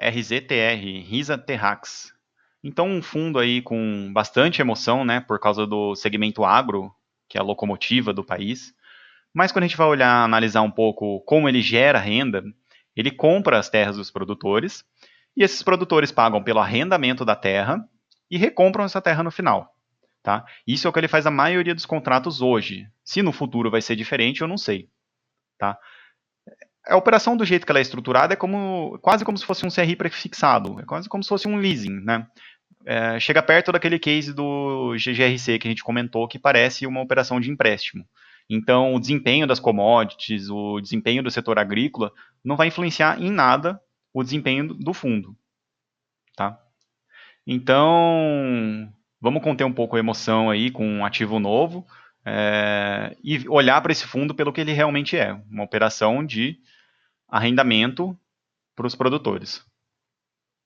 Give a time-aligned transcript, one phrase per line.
[0.00, 2.12] RZTR, Risa Terrax.
[2.64, 6.92] Então, um fundo aí com bastante emoção, né, por causa do segmento agro,
[7.28, 8.74] que é a locomotiva do país.
[9.32, 12.42] Mas quando a gente vai olhar, analisar um pouco como ele gera renda,
[12.96, 14.84] ele compra as terras dos produtores
[15.36, 17.82] e esses produtores pagam pelo arrendamento da terra
[18.30, 19.74] e recompram essa terra no final.
[20.22, 20.44] Tá?
[20.66, 22.86] Isso é o que ele faz a maioria dos contratos hoje.
[23.04, 24.90] Se no futuro vai ser diferente, eu não sei.
[25.56, 25.78] Tá?
[26.90, 29.70] A operação do jeito que ela é estruturada é como, quase como se fosse um
[29.70, 32.00] CRI prefixado, é quase como se fosse um leasing.
[32.00, 32.26] Né?
[32.84, 37.40] É, chega perto daquele case do GGRC que a gente comentou, que parece uma operação
[37.40, 38.04] de empréstimo.
[38.48, 42.12] Então, o desempenho das commodities, o desempenho do setor agrícola,
[42.44, 43.80] não vai influenciar em nada
[44.12, 45.36] o desempenho do fundo.
[46.34, 46.58] Tá?
[47.46, 51.86] Então, vamos conter um pouco a emoção aí com um ativo novo
[52.24, 56.58] é, e olhar para esse fundo pelo que ele realmente é, uma operação de
[57.30, 58.18] arrendamento
[58.74, 59.64] para os produtores.